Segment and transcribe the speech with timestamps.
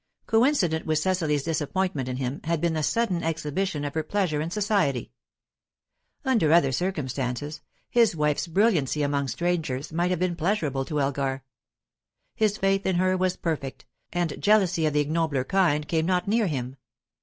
[0.25, 4.49] Coincident with Cecily's disappointment in him had been the sudden exhibition of her pleasure in
[4.49, 5.11] society.
[6.25, 11.43] Under other circumstances, his wife's brilliancy among strangers might have been pleasurable to Elgar.
[12.33, 16.47] His faith in her was perfect, and jealousy of the ignobler kind came not near
[16.47, 16.77] him.